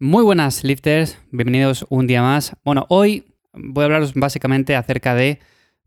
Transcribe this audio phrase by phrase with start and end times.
[0.00, 2.56] Muy buenas lifters, bienvenidos un día más.
[2.64, 5.38] Bueno, hoy voy a hablaros básicamente acerca de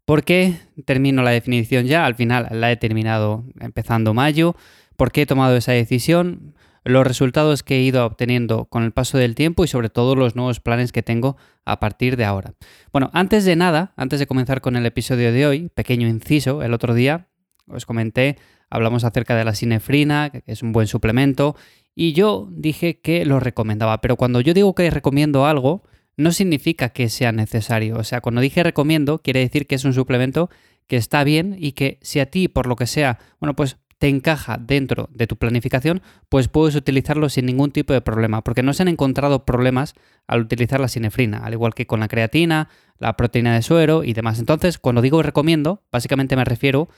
[0.06, 0.54] por qué
[0.86, 4.56] termino la definición ya, al final la he terminado empezando mayo,
[4.96, 9.18] por qué he tomado esa decisión, los resultados que he ido obteniendo con el paso
[9.18, 11.36] del tiempo y sobre todo los nuevos planes que tengo
[11.66, 12.54] a partir de ahora.
[12.94, 16.74] Bueno, antes de nada, antes de comenzar con el episodio de hoy, pequeño inciso, el
[16.74, 17.28] otro día
[17.68, 18.38] os comenté,
[18.70, 21.58] hablamos acerca de la sinefrina, que es un buen suplemento,
[22.00, 25.82] y yo dije que lo recomendaba, pero cuando yo digo que recomiendo algo,
[26.16, 27.98] no significa que sea necesario.
[27.98, 30.52] O sea, cuando dije recomiendo, quiere decir que es un suplemento
[30.86, 34.10] que está bien y que si a ti, por lo que sea, bueno, pues te
[34.10, 38.74] encaja dentro de tu planificación, pues puedes utilizarlo sin ningún tipo de problema, porque no
[38.74, 39.96] se han encontrado problemas
[40.28, 42.70] al utilizar la sinefrina, al igual que con la creatina,
[43.00, 44.38] la proteína de suero y demás.
[44.38, 46.90] Entonces, cuando digo recomiendo, básicamente me refiero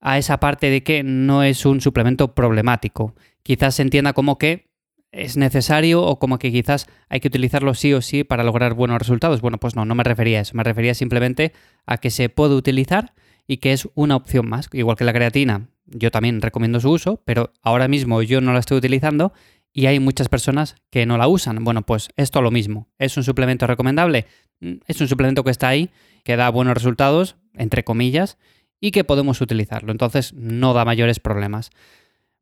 [0.00, 3.14] a esa parte de que no es un suplemento problemático.
[3.42, 4.70] Quizás se entienda como que
[5.12, 8.98] es necesario o como que quizás hay que utilizarlo sí o sí para lograr buenos
[8.98, 9.40] resultados.
[9.40, 11.52] Bueno, pues no, no me refería a eso, me refería simplemente
[11.86, 13.14] a que se puede utilizar
[13.46, 15.68] y que es una opción más, igual que la creatina.
[15.86, 19.32] Yo también recomiendo su uso, pero ahora mismo yo no la estoy utilizando
[19.72, 21.64] y hay muchas personas que no la usan.
[21.64, 22.88] Bueno, pues esto lo mismo.
[22.98, 24.26] ¿Es un suplemento recomendable?
[24.60, 25.90] Mm, es un suplemento que está ahí,
[26.22, 28.38] que da buenos resultados, entre comillas,
[28.80, 29.92] y que podemos utilizarlo.
[29.92, 31.70] Entonces no da mayores problemas.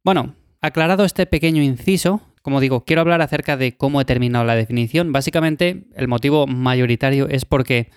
[0.05, 4.55] Bueno, aclarado este pequeño inciso, como digo, quiero hablar acerca de cómo he terminado la
[4.55, 5.12] definición.
[5.12, 7.91] Básicamente el motivo mayoritario es porque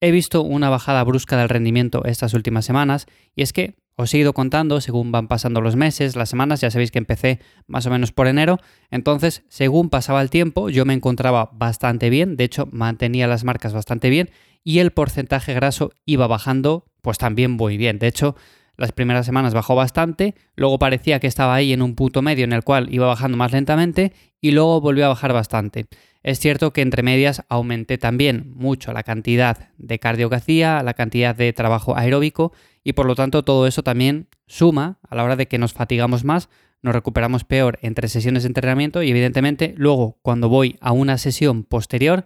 [0.00, 4.18] he visto una bajada brusca del rendimiento estas últimas semanas y es que os he
[4.18, 7.90] ido contando según van pasando los meses, las semanas, ya sabéis que empecé más o
[7.90, 8.58] menos por enero,
[8.90, 13.74] entonces según pasaba el tiempo yo me encontraba bastante bien, de hecho mantenía las marcas
[13.74, 14.30] bastante bien
[14.64, 17.98] y el porcentaje graso iba bajando pues también muy bien.
[17.98, 18.36] De hecho,
[18.76, 22.54] las primeras semanas bajó bastante, luego parecía que estaba ahí en un punto medio en
[22.54, 25.86] el cual iba bajando más lentamente y luego volvió a bajar bastante.
[26.22, 30.94] Es cierto que entre medias aumenté también mucho la cantidad de cardio que hacía, la
[30.94, 35.36] cantidad de trabajo aeróbico y por lo tanto todo eso también suma a la hora
[35.36, 36.48] de que nos fatigamos más,
[36.82, 41.64] nos recuperamos peor entre sesiones de entrenamiento y evidentemente luego cuando voy a una sesión
[41.64, 42.24] posterior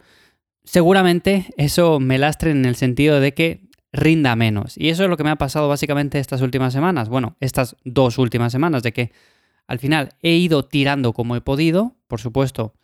[0.64, 3.63] seguramente eso me lastre en el sentido de que
[3.94, 4.76] rinda menos.
[4.76, 7.08] Y eso es lo que me ha pasado básicamente estas últimas semanas.
[7.08, 9.12] Bueno, estas dos últimas semanas, de que
[9.68, 12.74] al final he ido tirando como he podido, por supuesto,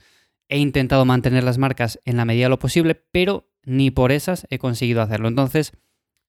[0.49, 4.47] he intentado mantener las marcas en la medida de lo posible, pero ni por esas
[4.51, 5.29] he conseguido hacerlo.
[5.29, 5.73] Entonces,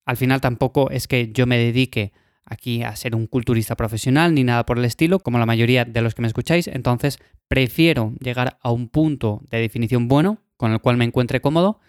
[0.06, 2.12] al final tampoco es que yo me dedique
[2.44, 6.02] aquí a ser un culturista profesional ni nada por el estilo, como la mayoría de
[6.02, 6.68] los que me escucháis.
[6.68, 11.80] Entonces, prefiero llegar a un punto de definición bueno, con el cual me encuentre cómodo,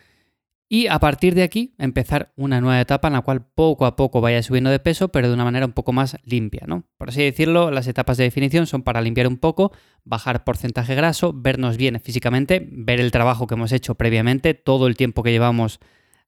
[0.75, 4.23] y a partir de aquí empezar una nueva etapa en la cual poco a poco
[4.23, 6.85] vaya subiendo de peso, pero de una manera un poco más limpia, ¿no?
[6.97, 9.73] Por así decirlo, las etapas de definición son para limpiar un poco,
[10.05, 14.97] bajar porcentaje graso, vernos bien físicamente, ver el trabajo que hemos hecho previamente, todo el
[14.97, 15.79] tiempo que llevamos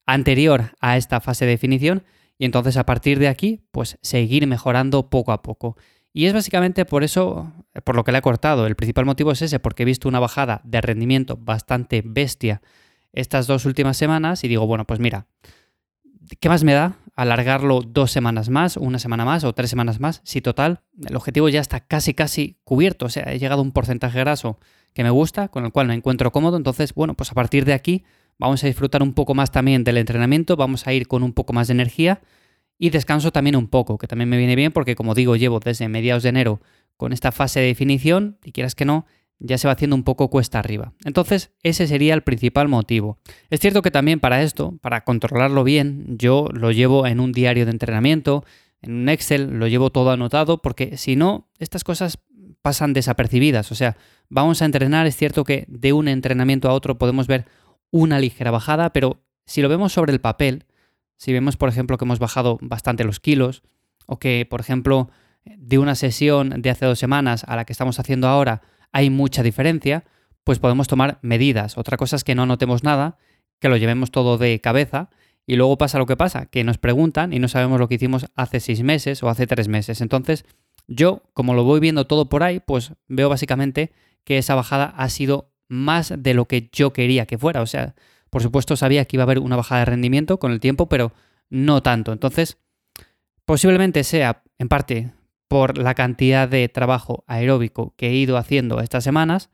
[0.05, 2.05] anterior a esta fase de definición,
[2.37, 5.78] y entonces a partir de aquí, pues seguir mejorando poco a poco.
[6.12, 7.50] Y es básicamente por eso,
[7.82, 8.66] por lo que le he cortado.
[8.66, 12.61] El principal motivo es ese, porque he visto una bajada de rendimiento bastante bestia
[13.14, 15.26] estas dos últimas semanas y digo, bueno, pues mira,
[16.41, 20.20] ¿qué más me da alargarlo dos semanas más, una semana más o tres semanas más?
[20.25, 23.72] Si total, el objetivo ya está casi, casi cubierto, o sea, he llegado a un
[23.72, 24.58] porcentaje graso
[24.92, 27.72] que me gusta, con el cual me encuentro cómodo, entonces, bueno, pues a partir de
[27.72, 28.04] aquí
[28.38, 31.52] vamos a disfrutar un poco más también del entrenamiento, vamos a ir con un poco
[31.52, 32.20] más de energía
[32.78, 35.88] y descanso también un poco, que también me viene bien porque como digo, llevo desde
[35.88, 36.60] mediados de enero
[36.96, 39.06] con esta fase de definición y quieras que no,
[39.39, 40.93] ya se va haciendo un poco cuesta arriba.
[41.05, 43.19] Entonces, ese sería el principal motivo.
[43.50, 47.65] Es cierto que también para esto, para controlarlo bien, yo lo llevo en un diario
[47.65, 48.44] de entrenamiento,
[48.81, 52.19] en un Excel, lo llevo todo anotado, porque si no, estas cosas
[52.62, 53.71] pasan desapercibidas.
[53.73, 53.97] O sea,
[54.28, 57.47] vamos a entrenar, es cierto que de un entrenamiento a otro podemos ver
[57.91, 60.65] una ligera bajada, pero si lo vemos sobre el papel,
[61.17, 63.62] si vemos, por ejemplo, que hemos bajado bastante los kilos,
[64.06, 65.11] o que, por ejemplo,
[65.44, 68.62] de una sesión de hace dos semanas a la que estamos haciendo ahora,
[68.94, 70.05] hay mucha diferencia,
[70.44, 71.76] pues podemos tomar medidas.
[71.76, 73.19] Otra cosa es que no notemos nada,
[73.58, 75.11] que lo llevemos todo de cabeza
[75.46, 78.26] y luego pasa lo que pasa, que nos preguntan y no sabemos lo que hicimos
[78.37, 80.00] hace seis meses o hace tres meses.
[80.00, 80.46] Entonces,
[80.87, 83.93] yo, como lo voy viendo todo por ahí, pues veo básicamente
[84.23, 87.62] que esa bajada ha sido más de lo que yo quería que fuera.
[87.62, 87.96] O sea,
[88.31, 91.12] por supuesto sabía que iba a haber una bajada de rendimiento con el tiempo, pero
[91.50, 92.12] no tanto.
[92.12, 92.58] Entonces,
[93.44, 95.12] posiblemente sea en parte
[95.49, 99.50] por la cantidad de trabajo aeróbico que he ido haciendo estas semanas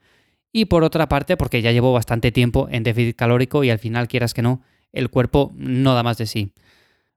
[0.53, 4.09] y por otra parte porque ya llevo bastante tiempo en déficit calórico y al final
[4.09, 6.53] quieras que no, el cuerpo no da más de sí.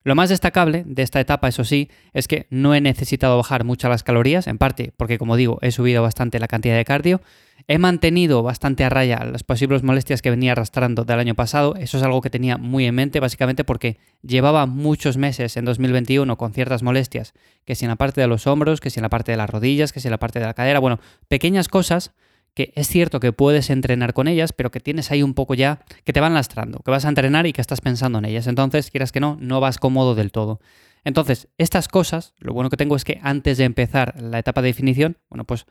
[0.04, 3.88] Lo más destacable de esta etapa, eso sí, es que no he necesitado bajar mucho
[3.88, 7.22] las calorías, en parte porque, como digo, he subido bastante la cantidad de cardio,
[7.70, 11.98] he mantenido bastante a raya las posibles molestias que venía arrastrando del año pasado, eso
[11.98, 16.54] es algo que tenía muy en mente, básicamente porque llevaba muchos meses en 2021 con
[16.54, 17.34] ciertas molestias,
[17.64, 19.50] que si en la parte de los hombros, que si en la parte de las
[19.50, 21.00] rodillas, que si en la parte de la cadera, bueno,
[21.30, 22.12] pequeñas cosas
[22.54, 25.84] que es cierto que puedes entrenar con ellas, pero que tienes ahí un poco ya
[26.04, 28.48] que te van lastrando, que vas a entrenar y que estás pensando en ellas.
[28.48, 30.60] Entonces, quieras que no, no vas cómodo del todo.
[31.04, 34.68] Entonces, estas cosas, lo bueno que tengo es que antes de empezar la etapa de
[34.68, 35.66] definición, bueno, pues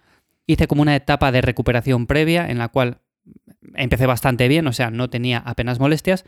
[0.46, 2.99] hice como una etapa de recuperación previa en la cual
[3.75, 6.25] empecé bastante bien, o sea, no tenía apenas molestias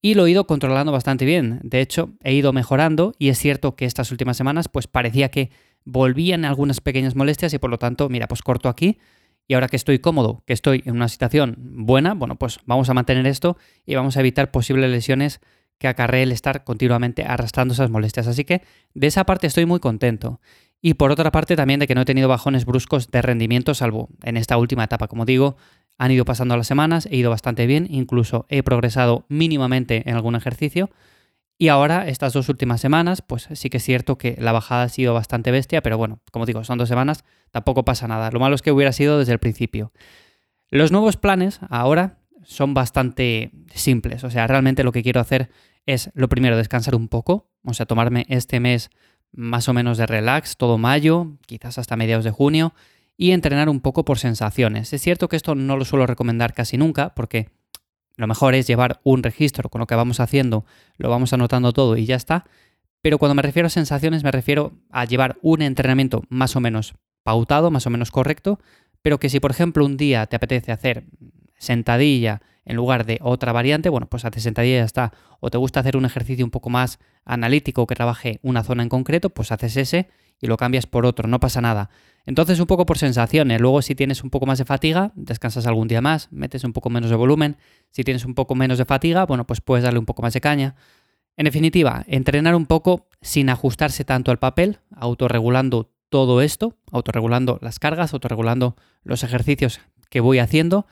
[0.00, 1.60] y lo he ido controlando bastante bien.
[1.62, 5.50] De hecho, he ido mejorando y es cierto que estas últimas semanas pues parecía que
[5.84, 8.98] volvían algunas pequeñas molestias y por lo tanto, mira, pues corto aquí
[9.48, 12.94] y ahora que estoy cómodo, que estoy en una situación buena, bueno, pues vamos a
[12.94, 13.56] mantener esto
[13.86, 15.40] y vamos a evitar posibles lesiones
[15.78, 18.26] que acarree el estar continuamente arrastrando esas molestias.
[18.26, 18.62] Así que
[18.94, 20.40] de esa parte estoy muy contento.
[20.82, 24.10] Y por otra parte también de que no he tenido bajones bruscos de rendimiento, salvo
[24.22, 25.08] en esta última etapa.
[25.08, 25.56] Como digo,
[25.96, 30.36] han ido pasando las semanas, he ido bastante bien, incluso he progresado mínimamente en algún
[30.36, 30.90] ejercicio.
[31.60, 34.88] Y ahora, estas dos últimas semanas, pues sí que es cierto que la bajada ha
[34.88, 38.30] sido bastante bestia, pero bueno, como digo, son dos semanas, tampoco pasa nada.
[38.30, 39.92] Lo malo es que hubiera sido desde el principio.
[40.70, 45.50] Los nuevos planes ahora son bastante simples, o sea, realmente lo que quiero hacer
[45.84, 48.90] es, lo primero, descansar un poco, o sea, tomarme este mes
[49.32, 52.72] más o menos de relax, todo mayo, quizás hasta mediados de junio,
[53.16, 54.92] y entrenar un poco por sensaciones.
[54.92, 57.50] Es cierto que esto no lo suelo recomendar casi nunca, porque
[58.18, 60.66] lo mejor es llevar un registro con lo que vamos haciendo,
[60.96, 62.44] lo vamos anotando todo y ya está.
[63.00, 66.94] Pero cuando me refiero a sensaciones me refiero a llevar un entrenamiento más o menos
[67.22, 68.58] pautado, más o menos correcto,
[69.02, 71.04] pero que si por ejemplo un día te apetece hacer
[71.58, 75.12] sentadilla en lugar de otra variante, bueno, pues haces sentadilla y ya está.
[75.38, 78.88] O te gusta hacer un ejercicio un poco más analítico que trabaje una zona en
[78.88, 80.08] concreto, pues haces ese
[80.40, 81.88] y lo cambias por otro, no pasa nada.
[82.28, 85.88] Entonces un poco por sensaciones, luego si tienes un poco más de fatiga, descansas algún
[85.88, 87.56] día más, metes un poco menos de volumen,
[87.90, 90.42] si tienes un poco menos de fatiga, bueno, pues puedes darle un poco más de
[90.42, 90.74] caña.
[91.38, 97.78] En definitiva, entrenar un poco sin ajustarse tanto al papel, autorregulando todo esto, autorregulando las
[97.78, 100.86] cargas, autorregulando los ejercicios que voy haciendo.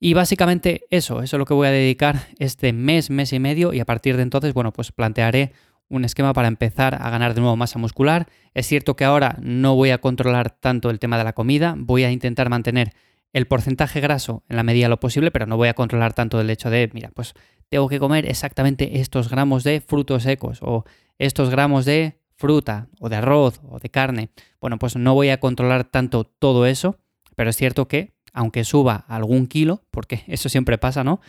[0.00, 3.72] Y básicamente eso, eso es lo que voy a dedicar este mes, mes y medio
[3.72, 5.52] y a partir de entonces, bueno, pues plantearé
[5.88, 8.26] un esquema para empezar a ganar de nuevo masa muscular.
[8.54, 12.04] Es cierto que ahora no voy a controlar tanto el tema de la comida, voy
[12.04, 12.92] a intentar mantener
[13.32, 16.40] el porcentaje graso en la medida de lo posible, pero no voy a controlar tanto
[16.40, 17.34] el hecho de, mira, pues
[17.68, 20.84] tengo que comer exactamente estos gramos de frutos secos o
[21.18, 24.30] estos gramos de fruta o de arroz o de carne.
[24.60, 26.98] Bueno, pues no voy a controlar tanto todo eso,
[27.36, 31.20] pero es cierto que aunque suba algún kilo, porque eso siempre pasa, ¿no?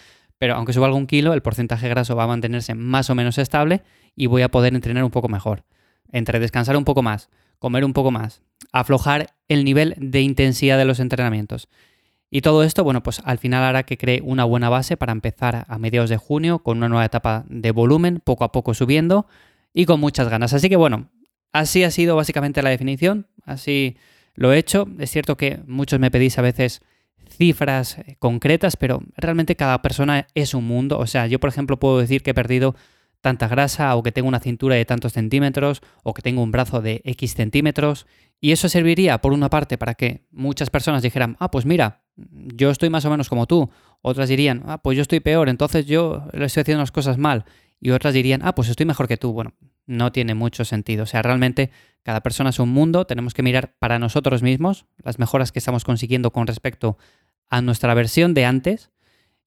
[0.43, 3.81] Pero aunque suba algún kilo, el porcentaje graso va a mantenerse más o menos estable
[4.13, 5.63] y voy a poder entrenar un poco mejor.
[6.11, 7.29] Entre descansar un poco más,
[7.59, 8.41] comer un poco más,
[8.73, 11.69] aflojar el nivel de intensidad de los entrenamientos.
[12.29, 15.63] Y todo esto, bueno, pues al final hará que cree una buena base para empezar
[15.65, 19.27] a mediados de junio con una nueva etapa de volumen, poco a poco subiendo
[19.73, 20.51] y con muchas ganas.
[20.51, 21.09] Así que bueno,
[21.53, 23.95] así ha sido básicamente la definición, así
[24.35, 24.89] lo he hecho.
[24.99, 26.81] Es cierto que muchos me pedís a veces
[27.43, 30.97] cifras eh, concretas, pero realmente cada persona es un mundo.
[30.97, 32.73] O sea, yo por ejemplo puedo decir que he perdido
[33.19, 36.81] tanta grasa o que tengo una cintura de tantos centímetros o que tengo un brazo
[36.81, 38.07] de X centímetros.
[38.39, 42.69] Y eso serviría, por una parte, para que muchas personas dijeran, ah, pues mira, yo
[42.69, 43.69] estoy más o menos como tú.
[44.01, 47.43] Otras dirían, ah, pues yo estoy peor, entonces yo le estoy haciendo las cosas mal.
[47.81, 49.33] Y otras dirían, ah, pues estoy mejor que tú.
[49.33, 49.53] Bueno,
[49.85, 51.03] no tiene mucho sentido.
[51.03, 51.71] O sea, realmente
[52.03, 55.83] cada persona es un mundo, tenemos que mirar para nosotros mismos las mejoras que estamos
[55.83, 56.97] consiguiendo con respecto
[57.53, 58.89] a nuestra versión de antes.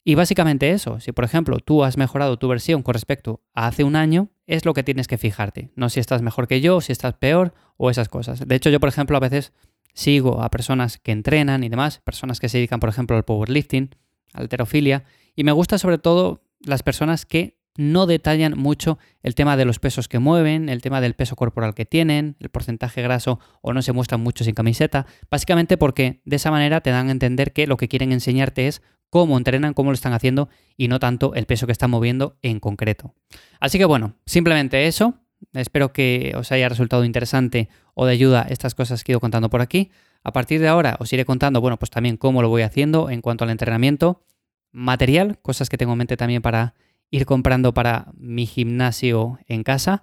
[0.04, 3.82] Y básicamente eso, si por ejemplo tú has mejorado tu versión con respecto a hace
[3.82, 5.72] un año, es lo que tienes que fijarte.
[5.74, 8.46] No si estás mejor que yo, si estás peor o esas cosas.
[8.46, 9.52] De hecho, yo por ejemplo a veces
[9.92, 13.96] sigo a personas que entrenan y demás, personas que se dedican por ejemplo al powerlifting,
[14.34, 15.02] alterofilia,
[15.34, 19.78] y me gusta sobre todo las personas que no detallan mucho el tema de los
[19.78, 23.82] pesos que mueven, el tema del peso corporal que tienen, el porcentaje graso o no
[23.82, 27.66] se muestran mucho sin camiseta, básicamente porque de esa manera te dan a entender que
[27.66, 31.46] lo que quieren enseñarte es cómo entrenan, cómo lo están haciendo y no tanto el
[31.46, 33.14] peso que están moviendo en concreto.
[33.60, 35.14] Así que bueno, simplemente eso.
[35.52, 39.50] Espero que os haya resultado interesante o de ayuda estas cosas que he ido contando
[39.50, 39.90] por aquí.
[40.24, 43.20] A partir de ahora os iré contando, bueno, pues también cómo lo voy haciendo en
[43.20, 44.24] cuanto al entrenamiento,
[44.72, 46.74] material, cosas que tengo en mente también para
[47.10, 50.02] ir comprando para mi gimnasio en casa.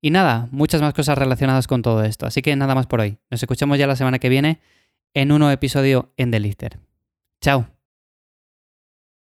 [0.00, 2.26] Y nada, muchas más cosas relacionadas con todo esto.
[2.26, 3.18] Así que nada más por hoy.
[3.30, 4.60] Nos escuchamos ya la semana que viene
[5.14, 6.80] en un nuevo episodio en The Lister.
[7.40, 7.81] Chao.